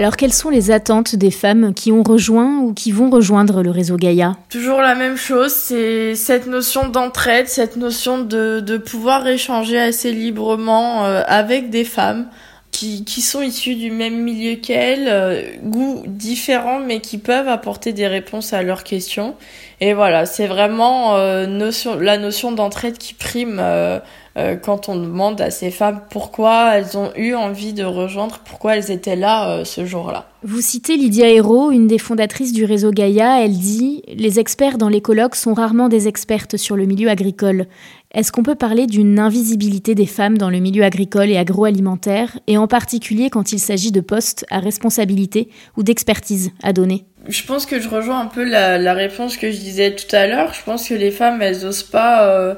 Alors 0.03 0.17
quelles 0.17 0.33
sont 0.33 0.51
les 0.51 0.73
attentes 0.73 1.15
des 1.15 1.31
femmes 1.31 1.73
qui 1.75 1.93
ont 1.93 2.03
rejoint 2.03 2.59
ou 2.59 2.75
qui 2.75 2.91
vont 2.91 3.09
rejoindre 3.09 3.63
le 3.63 3.71
réseau 3.71 3.97
Gaïa? 3.97 4.35
Toujours 4.51 4.81
la 4.81 4.97
même 4.97 5.17
chose, 5.17 5.53
c'est 5.53 6.17
cette 6.17 6.49
notion 6.49 6.89
d'entraide, 6.89 7.47
cette 7.47 7.77
notion 7.77 8.19
de, 8.19 8.59
de 8.59 8.79
pouvoir 8.79 9.25
échanger 9.29 9.79
assez 9.79 10.11
librement 10.11 11.07
euh, 11.07 11.23
avec 11.29 11.71
des 11.71 11.85
femmes, 11.85 12.27
qui, 12.73 13.05
qui 13.05 13.21
sont 13.21 13.43
issus 13.43 13.77
du 13.77 13.91
même 13.91 14.23
milieu 14.23 14.57
qu'elles, 14.57 15.07
euh, 15.09 15.43
goûts 15.63 16.03
différents, 16.07 16.81
mais 16.81 17.01
qui 17.01 17.19
peuvent 17.19 17.47
apporter 17.47 17.93
des 17.93 18.09
réponses 18.09 18.53
à 18.53 18.63
leurs 18.63 18.83
questions. 18.83 19.37
Et 19.81 19.93
voilà, 19.95 20.27
c'est 20.27 20.47
vraiment 20.47 21.17
euh, 21.17 21.47
notion, 21.47 21.99
la 21.99 22.19
notion 22.19 22.51
d'entraide 22.51 22.99
qui 22.99 23.15
prime 23.15 23.59
euh, 23.61 24.01
euh, 24.39 24.57
quand 24.57 24.89
on 24.89 24.97
demande 24.97 25.43
à 25.43 25.51
ces 25.51 25.71
femmes 25.71 26.01
pourquoi 26.09 26.77
elles 26.77 26.97
ont 26.97 27.11
eu 27.17 27.35
envie 27.35 27.75
de 27.75 27.85
rejoindre, 27.85 28.41
pourquoi 28.45 28.77
elles 28.77 28.91
étaient 28.91 29.17
là 29.17 29.51
euh, 29.51 29.65
ce 29.65 29.85
jour-là. 29.85 30.27
Vous 30.43 30.63
citez 30.63 30.97
Lydia 30.97 31.29
Hérault, 31.29 31.71
une 31.71 31.87
des 31.87 31.99
fondatrices 31.99 32.55
du 32.55 32.65
réseau 32.65 32.93
Gaïa. 32.93 33.45
Elle 33.45 33.59
dit 33.59 34.03
Les 34.09 34.41
experts 34.41 34.79
dans 34.79 34.89
les 34.89 35.03
colloques 35.03 35.37
sont 35.37 35.53
rarement 35.53 35.89
des 35.89 36.09
expertes 36.09 36.57
sur 36.57 36.77
le 36.77 36.87
milieu 36.87 37.11
agricole. 37.11 37.67
Est-ce 38.13 38.31
qu'on 38.31 38.43
peut 38.43 38.55
parler 38.55 38.87
d'une 38.87 39.19
invisibilité 39.19 39.95
des 39.95 40.07
femmes 40.07 40.37
dans 40.37 40.51
le 40.51 40.59
milieu 40.59 40.85
agricole 40.85 41.31
et 41.31 41.39
agroalimentaire, 41.39 42.39
et 42.47 42.59
en 42.59 42.67
particulier 42.67 43.31
quand 43.31 43.53
il 43.53 43.59
s'agit 43.59 43.91
de 43.91 44.01
postes 44.01 44.45
à 44.51 44.59
responsabilité 44.59 45.49
ou 45.77 45.83
d'expertise 45.83 46.51
à 46.63 46.73
donner? 46.73 47.07
Je 47.29 47.43
pense 47.45 47.65
que 47.65 47.81
je 47.81 47.89
rejoins 47.89 48.21
un 48.21 48.27
peu 48.27 48.45
la, 48.45 48.95
réponse 48.95 49.37
que 49.37 49.51
je 49.51 49.59
disais 49.59 49.95
tout 49.95 50.15
à 50.15 50.27
l'heure. 50.27 50.53
Je 50.53 50.63
pense 50.63 50.89
que 50.89 50.95
les 50.95 51.11
femmes, 51.11 51.41
elles 51.41 51.65
osent 51.65 51.83
pas. 51.83 52.29
Euh 52.29 52.55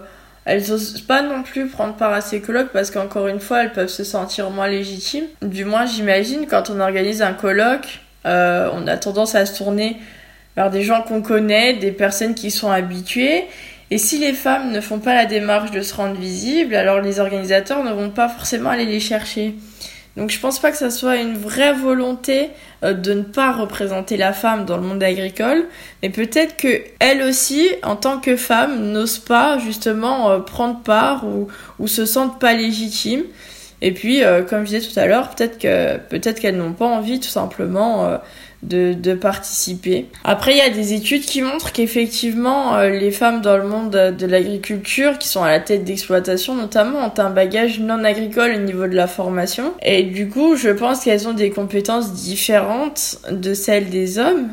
pas 1.08 1.22
non 1.22 1.42
plus 1.42 1.68
prendre 1.68 1.94
part 1.94 2.12
à 2.12 2.20
ces 2.20 2.40
colloques 2.40 2.72
parce 2.72 2.90
qu'encore 2.90 3.28
une 3.28 3.40
fois, 3.40 3.62
elles 3.62 3.72
peuvent 3.72 3.88
se 3.88 4.04
sentir 4.04 4.50
moins 4.50 4.68
légitimes. 4.68 5.24
Du 5.42 5.64
moins, 5.64 5.86
j'imagine, 5.86 6.46
quand 6.46 6.70
on 6.70 6.80
organise 6.80 7.22
un 7.22 7.32
colloque, 7.32 8.00
euh, 8.26 8.68
on 8.72 8.86
a 8.86 8.96
tendance 8.96 9.34
à 9.34 9.46
se 9.46 9.56
tourner 9.56 9.96
vers 10.56 10.70
des 10.70 10.82
gens 10.82 11.02
qu'on 11.02 11.22
connaît, 11.22 11.74
des 11.74 11.92
personnes 11.92 12.34
qui 12.34 12.50
sont 12.50 12.70
habituées. 12.70 13.44
Et 13.94 13.98
si 13.98 14.18
les 14.18 14.32
femmes 14.32 14.72
ne 14.72 14.80
font 14.80 14.98
pas 14.98 15.14
la 15.14 15.24
démarche 15.24 15.70
de 15.70 15.80
se 15.80 15.94
rendre 15.94 16.16
visibles, 16.16 16.74
alors 16.74 17.00
les 17.00 17.20
organisateurs 17.20 17.84
ne 17.84 17.92
vont 17.92 18.10
pas 18.10 18.28
forcément 18.28 18.70
aller 18.70 18.86
les 18.86 18.98
chercher. 18.98 19.54
Donc 20.16 20.30
je 20.30 20.40
pense 20.40 20.58
pas 20.58 20.72
que 20.72 20.76
ça 20.76 20.90
soit 20.90 21.18
une 21.18 21.36
vraie 21.36 21.72
volonté 21.72 22.50
euh, 22.82 22.92
de 22.92 23.14
ne 23.14 23.22
pas 23.22 23.52
représenter 23.52 24.16
la 24.16 24.32
femme 24.32 24.64
dans 24.64 24.78
le 24.78 24.82
monde 24.82 25.00
agricole, 25.00 25.66
mais 26.02 26.10
peut-être 26.10 26.56
que 26.56 26.82
elle 26.98 27.22
aussi, 27.22 27.68
en 27.84 27.94
tant 27.94 28.18
que 28.18 28.34
femme, 28.34 28.90
n'ose 28.90 29.20
pas 29.20 29.58
justement 29.58 30.28
euh, 30.28 30.40
prendre 30.40 30.80
part 30.80 31.24
ou, 31.78 31.86
se 31.86 32.04
sentent 32.04 32.40
pas 32.40 32.52
légitimes. 32.52 33.22
Et 33.84 33.92
puis, 33.92 34.24
euh, 34.24 34.42
comme 34.42 34.66
je 34.66 34.76
disais 34.76 34.88
tout 34.88 34.98
à 34.98 35.04
l'heure, 35.04 35.30
peut-être 35.30 35.58
que 35.58 35.98
peut-être 36.08 36.40
qu'elles 36.40 36.56
n'ont 36.56 36.72
pas 36.72 36.86
envie 36.86 37.20
tout 37.20 37.28
simplement 37.28 38.18
de, 38.64 38.94
de, 38.94 39.14
participer. 39.14 40.06
Après, 40.24 40.52
il 40.52 40.58
y 40.58 40.62
a 40.62 40.70
des 40.70 40.94
études 40.94 41.22
qui 41.22 41.42
montrent 41.42 41.72
qu'effectivement, 41.72 42.76
euh, 42.76 42.88
les 42.88 43.10
femmes 43.10 43.40
dans 43.40 43.56
le 43.56 43.64
monde 43.64 43.90
de, 43.90 44.26
l'agriculture, 44.26 45.18
qui 45.18 45.28
sont 45.28 45.42
à 45.42 45.50
la 45.50 45.60
tête 45.60 45.84
d'exploitation 45.84 46.54
notamment, 46.54 46.98
ont 47.06 47.20
un 47.20 47.30
bagage 47.30 47.80
non 47.80 48.04
agricole 48.04 48.52
au 48.56 48.60
niveau 48.60 48.86
de 48.86 48.94
la 48.94 49.06
formation. 49.06 49.74
Et 49.82 50.02
du 50.02 50.28
coup, 50.28 50.56
je 50.56 50.70
pense 50.70 51.04
qu'elles 51.04 51.28
ont 51.28 51.34
des 51.34 51.50
compétences 51.50 52.12
différentes 52.12 53.18
de 53.30 53.54
celles 53.54 53.90
des 53.90 54.18
hommes 54.18 54.48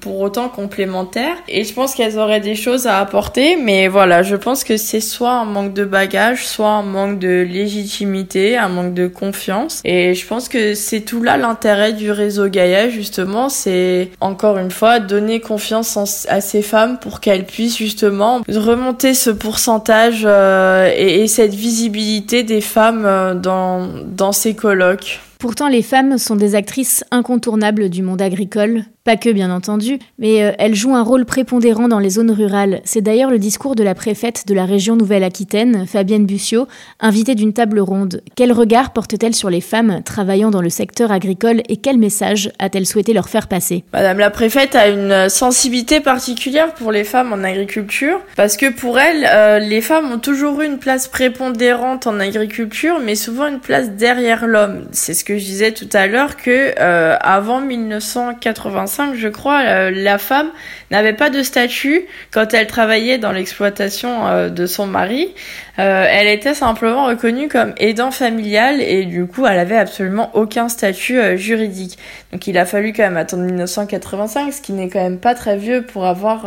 pour 0.00 0.20
autant 0.20 0.48
complémentaires. 0.48 1.36
Et 1.48 1.64
je 1.64 1.72
pense 1.72 1.94
qu'elles 1.94 2.18
auraient 2.18 2.40
des 2.40 2.54
choses 2.54 2.86
à 2.86 2.98
apporter, 2.98 3.56
mais 3.56 3.88
voilà, 3.88 4.22
je 4.22 4.36
pense 4.36 4.64
que 4.64 4.76
c'est 4.76 5.00
soit 5.00 5.32
un 5.32 5.44
manque 5.44 5.74
de 5.74 5.84
bagage, 5.84 6.46
soit 6.46 6.68
un 6.68 6.82
manque 6.82 7.18
de 7.18 7.42
légitimité, 7.42 8.56
un 8.56 8.68
manque 8.68 8.94
de 8.94 9.06
confiance. 9.06 9.80
Et 9.84 10.14
je 10.14 10.26
pense 10.26 10.48
que 10.48 10.74
c'est 10.74 11.00
tout 11.00 11.22
là 11.22 11.36
l'intérêt 11.36 11.92
du 11.92 12.10
réseau 12.10 12.48
Gaïa, 12.48 12.88
justement, 12.88 13.48
c'est 13.48 14.10
encore 14.20 14.58
une 14.58 14.70
fois 14.70 15.00
donner 15.00 15.40
confiance 15.40 16.26
à 16.28 16.40
ces 16.40 16.62
femmes 16.62 16.98
pour 16.98 17.20
qu'elles 17.20 17.46
puissent 17.46 17.78
justement 17.78 18.42
remonter 18.48 19.14
ce 19.14 19.30
pourcentage 19.30 20.22
euh, 20.24 20.90
et, 20.94 21.22
et, 21.22 21.26
cette 21.26 21.54
visibilité 21.54 22.42
des 22.42 22.60
femmes 22.60 23.04
euh, 23.06 23.34
dans, 23.34 23.88
dans 24.04 24.32
ces 24.32 24.54
colloques. 24.54 25.20
Pourtant, 25.40 25.68
les 25.68 25.80
femmes 25.80 26.18
sont 26.18 26.36
des 26.36 26.54
actrices 26.54 27.02
incontournables 27.10 27.88
du 27.88 28.02
monde 28.02 28.20
agricole, 28.20 28.84
pas 29.04 29.16
que 29.16 29.30
bien 29.30 29.50
entendu, 29.50 29.98
mais 30.18 30.42
euh, 30.42 30.52
elles 30.58 30.74
jouent 30.74 30.94
un 30.94 31.02
rôle 31.02 31.24
prépondérant 31.24 31.88
dans 31.88 31.98
les 31.98 32.10
zones 32.10 32.30
rurales. 32.30 32.82
C'est 32.84 33.00
d'ailleurs 33.00 33.30
le 33.30 33.38
discours 33.38 33.74
de 33.74 33.82
la 33.82 33.94
préfète 33.94 34.46
de 34.46 34.52
la 34.52 34.66
région 34.66 34.96
Nouvelle-Aquitaine, 34.96 35.86
Fabienne 35.86 36.26
Bussiot, 36.26 36.68
invitée 37.00 37.34
d'une 37.34 37.54
table 37.54 37.80
ronde. 37.80 38.22
Quel 38.36 38.52
regard 38.52 38.92
porte-t-elle 38.92 39.34
sur 39.34 39.48
les 39.48 39.62
femmes 39.62 40.02
travaillant 40.04 40.50
dans 40.50 40.60
le 40.60 40.68
secteur 40.68 41.10
agricole 41.10 41.62
et 41.70 41.78
quel 41.78 41.96
message 41.96 42.52
a-t-elle 42.58 42.84
souhaité 42.84 43.14
leur 43.14 43.30
faire 43.30 43.48
passer? 43.48 43.84
Madame 43.94 44.18
la 44.18 44.28
préfète 44.28 44.76
a 44.76 44.88
une 44.88 45.30
sensibilité 45.30 46.00
particulière 46.00 46.74
pour 46.74 46.92
les 46.92 47.04
femmes 47.04 47.32
en 47.32 47.42
agriculture, 47.42 48.20
parce 48.36 48.58
que 48.58 48.70
pour 48.70 48.98
elle, 48.98 49.26
euh, 49.26 49.58
les 49.58 49.80
femmes 49.80 50.12
ont 50.12 50.18
toujours 50.18 50.60
eu 50.60 50.66
une 50.66 50.78
place 50.78 51.08
prépondérante 51.08 52.06
en 52.06 52.20
agriculture, 52.20 53.00
mais 53.02 53.14
souvent 53.14 53.46
une 53.46 53.60
place 53.60 53.92
derrière 53.92 54.46
l'homme. 54.46 54.84
C'est 54.92 55.14
ce 55.14 55.24
je 55.38 55.44
disais 55.44 55.72
tout 55.72 55.88
à 55.92 56.06
l'heure 56.06 56.36
que 56.36 56.74
euh, 56.78 57.16
avant 57.20 57.60
1985, 57.60 59.14
je 59.14 59.28
crois, 59.28 59.60
euh, 59.60 59.90
la 59.90 60.18
femme 60.18 60.50
n'avait 60.90 61.12
pas 61.12 61.30
de 61.30 61.42
statut 61.42 62.06
quand 62.30 62.54
elle 62.54 62.66
travaillait 62.66 63.18
dans 63.18 63.32
l'exploitation 63.32 64.26
euh, 64.26 64.48
de 64.48 64.66
son 64.66 64.86
mari. 64.86 65.34
Euh, 65.80 66.06
elle 66.08 66.28
était 66.28 66.52
simplement 66.52 67.06
reconnue 67.06 67.48
comme 67.48 67.72
aidant 67.78 68.10
familial 68.10 68.80
et 68.82 69.06
du 69.06 69.26
coup, 69.26 69.46
elle 69.46 69.58
avait 69.58 69.78
absolument 69.78 70.30
aucun 70.34 70.68
statut 70.68 71.18
euh, 71.18 71.36
juridique. 71.36 71.98
Donc, 72.32 72.46
il 72.46 72.58
a 72.58 72.66
fallu 72.66 72.92
quand 72.92 73.02
même 73.02 73.16
attendre 73.16 73.44
1985, 73.44 74.52
ce 74.52 74.60
qui 74.60 74.72
n'est 74.72 74.88
quand 74.88 75.02
même 75.02 75.18
pas 75.18 75.34
très 75.34 75.56
vieux 75.56 75.82
pour 75.82 76.04
avoir 76.04 76.46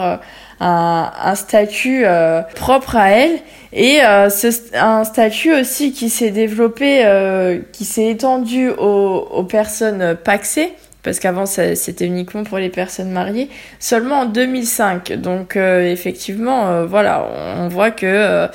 un, 0.59 1.11
un, 1.19 1.35
statut 1.35 2.05
propre 2.55 2.95
à 2.95 3.09
elle 3.09 3.39
et 3.73 3.99
c'est 4.29 4.75
un 4.75 5.03
statut 5.03 5.53
aussi 5.53 5.91
qui 5.91 6.09
s'est 6.09 6.29
développé, 6.29 7.03
qui 7.73 7.83
s'est 7.83 8.09
étendu 8.09 8.69
aux, 8.69 9.43
personnes 9.43 10.15
paxées 10.15 10.71
parce 11.03 11.19
qu'avant 11.19 11.45
c'était 11.45 12.05
uniquement 12.05 12.43
pour 12.43 12.57
les 12.57 12.69
personnes 12.69 13.11
mariées, 13.11 13.49
seulement 13.79 14.21
en 14.21 14.25
2005. 14.25 15.13
Donc 15.13 15.57
euh, 15.57 15.91
effectivement, 15.91 16.67
euh, 16.69 16.85
voilà, 16.85 17.27
on, 17.57 17.67
voit 17.67 17.91
que 17.91 18.05
euh, 18.05 18.47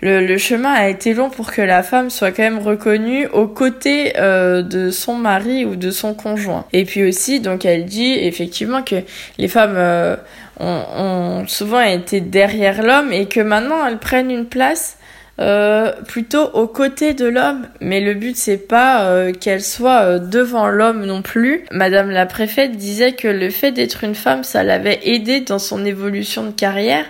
le, 0.00 0.26
le, 0.26 0.38
chemin 0.38 0.72
a 0.72 0.88
été 0.88 1.14
long 1.14 1.30
pour 1.30 1.52
que 1.52 1.62
la 1.62 1.82
femme 1.82 2.10
soit 2.10 2.32
quand 2.32 2.42
même 2.42 2.58
reconnue 2.58 3.26
aux 3.28 3.46
côtés 3.46 4.12
de 4.14 4.90
son 4.90 5.14
mari 5.14 5.64
ou 5.64 5.76
de 5.76 5.90
son 5.90 6.14
conjoint. 6.14 6.64
Et 6.72 6.84
puis 6.84 7.06
aussi, 7.06 7.40
donc 7.40 7.64
elle 7.64 7.84
dit 7.84 8.12
effectivement 8.12 8.82
que 8.82 8.96
les 9.38 9.48
femmes 9.48 9.76
ont, 10.58 10.84
ont 10.96 11.46
souvent 11.46 11.80
été 11.80 12.20
derrière 12.20 12.82
l'homme 12.82 13.12
et 13.12 13.26
que 13.26 13.40
maintenant 13.40 13.86
elles 13.86 13.98
prennent 13.98 14.30
une 14.30 14.46
place 14.46 14.96
euh, 15.40 15.92
plutôt 16.06 16.50
aux 16.52 16.66
côtés 16.66 17.14
de 17.14 17.26
l'homme. 17.26 17.66
Mais 17.80 18.00
le 18.00 18.12
but 18.12 18.36
c'est 18.36 18.58
pas 18.58 19.04
euh, 19.04 19.32
qu'elle 19.32 19.62
soit 19.62 20.02
euh, 20.02 20.18
devant 20.18 20.68
l'homme 20.68 21.06
non 21.06 21.22
plus. 21.22 21.64
Madame 21.70 22.10
la 22.10 22.26
préfète 22.26 22.72
disait 22.72 23.12
que 23.12 23.28
le 23.28 23.48
fait 23.48 23.72
d'être 23.72 24.04
une 24.04 24.14
femme, 24.14 24.44
ça 24.44 24.62
l'avait 24.62 25.00
aidée 25.02 25.40
dans 25.40 25.58
son 25.58 25.84
évolution 25.86 26.44
de 26.44 26.50
carrière. 26.50 27.06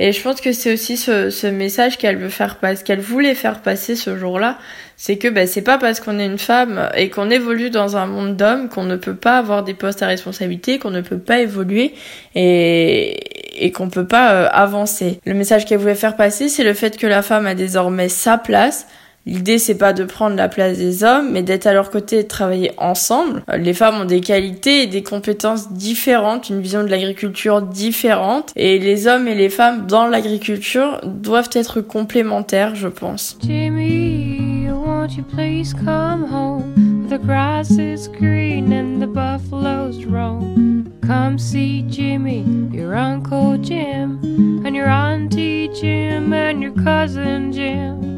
Et 0.00 0.10
je 0.10 0.20
pense 0.20 0.40
que 0.40 0.52
c'est 0.52 0.72
aussi 0.72 0.96
ce, 0.96 1.46
message 1.46 1.98
qu'elle 1.98 2.16
veut 2.16 2.28
faire 2.28 2.56
passer, 2.56 2.82
qu'elle 2.82 3.00
voulait 3.00 3.34
faire 3.34 3.60
passer 3.60 3.94
ce 3.94 4.16
jour-là, 4.16 4.58
c'est 4.96 5.18
que 5.18 5.28
bah, 5.28 5.46
c'est 5.46 5.62
pas 5.62 5.78
parce 5.78 6.00
qu'on 6.00 6.18
est 6.18 6.26
une 6.26 6.38
femme 6.38 6.88
et 6.96 7.10
qu'on 7.10 7.30
évolue 7.30 7.70
dans 7.70 7.96
un 7.96 8.06
monde 8.06 8.36
d'hommes 8.36 8.68
qu'on 8.68 8.84
ne 8.84 8.96
peut 8.96 9.14
pas 9.14 9.38
avoir 9.38 9.62
des 9.62 9.74
postes 9.74 10.02
à 10.02 10.08
responsabilité, 10.08 10.78
qu'on 10.80 10.90
ne 10.90 11.00
peut 11.00 11.18
pas 11.18 11.40
évoluer 11.40 11.94
et, 12.34 13.64
et 13.64 13.70
qu'on 13.70 13.88
peut 13.88 14.06
pas 14.06 14.32
euh, 14.32 14.48
avancer. 14.50 15.20
Le 15.24 15.34
message 15.34 15.64
qu'elle 15.64 15.78
voulait 15.78 15.94
faire 15.94 16.16
passer, 16.16 16.48
c'est 16.48 16.64
le 16.64 16.74
fait 16.74 16.96
que 16.96 17.06
la 17.06 17.22
femme 17.22 17.46
a 17.46 17.54
désormais 17.54 18.08
sa 18.08 18.36
place, 18.36 18.88
L'idée, 19.26 19.58
c'est 19.58 19.78
pas 19.78 19.94
de 19.94 20.04
prendre 20.04 20.36
la 20.36 20.48
place 20.48 20.76
des 20.76 21.02
hommes, 21.02 21.30
mais 21.32 21.42
d'être 21.42 21.66
à 21.66 21.72
leur 21.72 21.90
côté 21.90 22.18
et 22.18 22.22
de 22.24 22.28
travailler 22.28 22.72
ensemble. 22.76 23.42
Euh, 23.50 23.56
les 23.56 23.72
femmes 23.72 24.02
ont 24.02 24.04
des 24.04 24.20
qualités 24.20 24.82
et 24.82 24.86
des 24.86 25.02
compétences 25.02 25.72
différentes, 25.72 26.50
une 26.50 26.60
vision 26.60 26.82
de 26.82 26.88
l'agriculture 26.88 27.62
différente, 27.62 28.52
et 28.54 28.78
les 28.78 29.06
hommes 29.06 29.26
et 29.26 29.34
les 29.34 29.48
femmes 29.48 29.86
dans 29.86 30.06
l'agriculture 30.06 31.00
doivent 31.04 31.48
être 31.54 31.80
complémentaires, 31.80 32.74
je 32.74 32.88
pense. 32.88 33.38
Jimmy, 33.40 34.68
won't 34.70 35.16
you 35.16 35.24
please 35.24 35.72
come 35.72 36.26
home? 36.30 37.06
The 37.08 37.18
grass 37.18 37.70
is 37.70 38.08
green 38.08 38.72
and 38.72 39.00
the 39.00 39.06
buffaloes 39.06 40.04
roam. 40.04 40.84
Come 41.06 41.38
see 41.38 41.82
Jimmy, 41.88 42.44
your 42.72 42.94
Uncle 42.94 43.56
Jim, 43.58 44.18
and 44.66 44.74
your 44.74 44.88
Auntie 44.88 45.70
Jim, 45.80 46.32
and 46.32 46.62
your 46.62 46.72
cousin 46.72 47.52
Jim. 47.52 48.13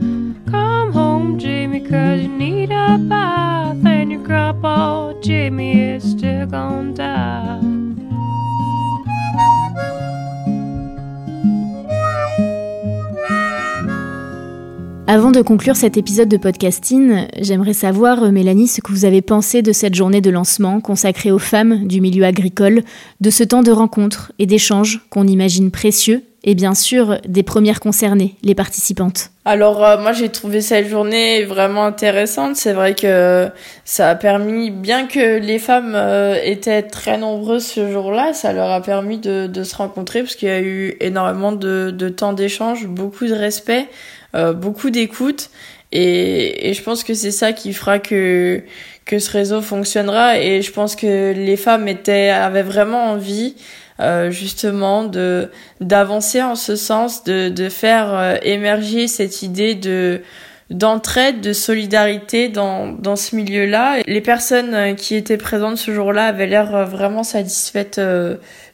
Avant 15.09 15.31
de 15.31 15.41
conclure 15.41 15.77
cet 15.77 15.97
épisode 15.97 16.29
de 16.29 16.37
podcasting, 16.37 17.27
j'aimerais 17.41 17.75
savoir, 17.75 18.25
euh, 18.25 18.33
Mélanie, 18.33 18.67
ce 18.67 18.81
que 18.81 18.91
vous 18.91 19.05
avez 19.05 19.23
pensé 19.23 19.63
de 19.63 19.73
cette 19.73 19.95
journée 19.95 20.21
de 20.21 20.31
lancement 20.31 20.81
consacrée 20.81 21.31
aux 21.31 21.39
femmes 21.39 21.87
du 21.87 22.01
milieu 22.01 22.25
agricole, 22.25 22.83
de 23.21 23.31
ce 23.31 23.45
temps 23.45 23.63
de 23.63 23.71
rencontre 23.71 24.33
et 24.41 24.47
d'échange 24.47 25.07
qu'on 25.09 25.27
imagine 25.27 25.71
précieux 25.71 26.23
et 26.47 26.55
bien 26.55 26.75
sûr 26.75 27.19
des 27.27 27.43
premières 27.43 27.81
concernées, 27.81 28.37
les 28.45 28.55
participantes. 28.55 29.31
Alors 29.45 29.85
euh, 29.85 29.99
moi 29.99 30.13
j'ai 30.13 30.29
trouvé 30.29 30.61
cette 30.61 30.89
journée 30.89 31.45
vraiment 31.45 31.85
intéressante. 31.85 32.55
C'est 32.55 32.73
vrai 32.73 32.95
que 32.95 33.49
ça 33.85 34.11
a 34.11 34.15
permis, 34.15 34.71
bien 34.71 35.09
que 35.09 35.39
les 35.39 35.59
femmes 35.59 35.95
euh, 35.97 36.39
étaient 36.43 36.83
très 36.83 37.19
nombreuses 37.19 37.67
ce 37.67 37.91
jour-là, 37.91 38.33
ça 38.33 38.53
leur 38.53 38.71
a 38.71 38.81
permis 38.81 39.19
de, 39.19 39.63
se 39.65 39.77
rencontrer 39.77 40.23
parce 40.23 40.37
qu'il 40.37 40.49
y 40.49 40.53
a 40.53 40.61
eu 40.61 40.97
énormément 41.01 41.51
de, 41.51 42.09
temps 42.09 42.33
d'échange, 42.33 42.87
beaucoup 42.87 43.27
de 43.27 43.35
respect, 43.35 43.89
euh, 44.37 44.53
beaucoup 44.53 44.91
d'écoute. 44.91 45.51
Et, 45.91 46.73
je 46.73 46.83
pense 46.83 47.03
que 47.03 47.15
c'est 47.15 47.31
ça 47.31 47.53
qui 47.53 47.73
fera 47.73 47.99
que 47.99 48.63
ce 49.07 49.31
réseau 49.31 49.63
fonctionnera. 49.63 50.39
Et 50.39 50.63
je 50.63 50.71
pense 50.71 50.95
que 50.95 51.33
les 51.33 51.57
femmes 51.57 51.89
avaient 51.89 52.63
vraiment 52.63 53.11
envie 53.11 53.55
euh, 54.01 54.31
justement 54.31 55.05
de 55.05 55.51
d'avancer 55.81 56.43
en 56.43 56.55
ce 56.55 56.77
sens, 56.77 57.25
de, 57.25 57.49
de 57.49 57.69
faire 57.69 58.13
euh, 58.13 58.37
émerger 58.43 59.09
cette 59.09 59.43
idée 59.43 59.75
de 59.75 60.23
d'entraide, 60.69 61.41
de 61.41 61.53
solidarité 61.53 62.49
dans, 62.49 62.89
dans 62.89 63.15
ce 63.15 63.37
milieu-là. 63.37 64.01
Les 64.07 64.21
personnes 64.21 64.75
euh, 64.75 64.95
qui 64.95 65.15
étaient 65.15 65.37
présentes 65.37 65.79
ce 65.79 65.95
jour-là 65.95 66.27
avaient 66.27 66.49
l'air 66.49 66.87
vraiment 66.87 67.23
satisfaites 67.23 68.01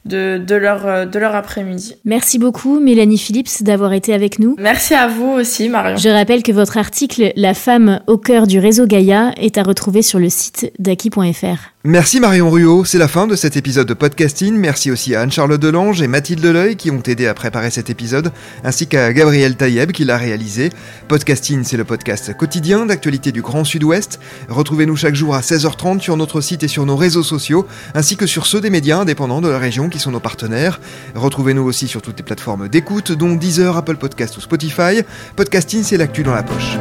de, 0.05 0.39
de 0.39 0.55
leur, 0.55 1.07
de 1.07 1.19
leur 1.19 1.35
après-midi. 1.35 1.97
Merci 2.05 2.39
beaucoup, 2.39 2.81
Mélanie 2.81 3.19
Phillips, 3.19 3.63
d'avoir 3.63 3.93
été 3.93 4.13
avec 4.15 4.39
nous. 4.39 4.57
Merci 4.59 4.95
à 4.95 5.09
vous 5.09 5.29
aussi, 5.29 5.69
Marion. 5.69 5.97
Je 5.97 6.09
rappelle 6.09 6.43
que 6.43 6.53
votre 6.53 6.77
article 6.77 7.33
La 7.37 7.55
femme 7.55 8.01
au 8.07 8.19
cœur 8.19 8.47
du 8.47 8.59
réseau 8.59 8.87
Gaïa 8.87 9.33
est 9.37 9.59
à 9.59 9.63
retrouver 9.63 10.03
sur 10.03 10.19
le 10.19 10.29
site 10.29 10.73
d'Aki.fr. 10.79 11.73
Merci 11.85 12.21
Marion 12.21 12.49
Ruot, 12.49 12.85
c'est 12.85 12.99
la 12.99 13.09
fin 13.09 13.27
de 13.27 13.35
cet 13.35 13.57
épisode 13.57 13.89
de 13.89 13.95
podcasting. 13.95 14.55
Merci 14.55 14.93
aussi 14.93 15.17
à 15.17 15.23
Anne-Charlotte 15.23 15.61
Delange 15.61 16.01
et 16.01 16.07
Mathilde 16.07 16.41
Deleuil 16.41 16.77
qui 16.77 16.93
ont 16.93 17.03
aidé 17.05 17.27
à 17.27 17.35
préparer 17.35 17.71
cet 17.73 17.91
épisode, 17.91 18.31
ainsi 18.63 18.87
qu'à 18.87 19.13
Gabriel 19.13 19.57
Taïeb 19.57 19.91
qui 19.91 20.05
l'a 20.05 20.17
réalisé. 20.17 20.71
Podcasting, 21.09 21.65
c'est 21.65 21.77
le 21.77 21.83
podcast 21.83 22.37
quotidien 22.37 22.87
d'actualité 22.87 23.33
du 23.33 23.43
Grand 23.43 23.65
Sud-Ouest. 23.65 24.21
Retrouvez-nous 24.49 24.95
chaque 24.95 25.17
jour 25.17 25.35
à 25.35 25.41
16h30 25.41 25.99
sur 25.99 26.17
notre 26.17 26.41
site 26.41 26.63
et 26.63 26.69
sur 26.69 26.87
nos 26.87 26.97
réseaux 26.97 27.25
sociaux, 27.25 27.67
ainsi 27.97 28.17
que 28.17 28.27
sur 28.29 28.47
ceux 28.47 28.61
des 28.61 28.71
médias 28.71 28.99
indépendants 28.99 29.41
de 29.41 29.49
la 29.49 29.59
région 29.59 29.89
qui 29.93 30.01
sont 30.01 30.11
nos 30.11 30.21
partenaires. 30.21 30.81
Retrouvez-nous 31.15 31.63
aussi 31.63 31.87
sur 31.87 32.03
toutes 32.03 32.17
les 32.17 32.25
plateformes 32.25 32.69
d'écoute, 32.69 33.13
dont 33.13 33.37
Deezer, 33.37 33.77
Apple 33.77 33.97
Podcast 33.97 34.37
ou 34.37 34.41
Spotify. 34.41 35.03
Podcasting, 35.37 35.85
c'est 35.85 35.97
l'actu 35.97 36.25
dans 36.25 36.35
la 36.35 36.43
poche. 36.43 36.79